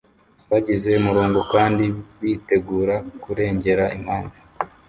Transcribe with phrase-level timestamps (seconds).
[0.51, 1.83] bagize umurongo kandi
[2.19, 4.37] bitegura kurengera impamvu